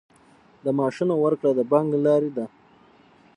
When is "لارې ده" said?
2.05-2.45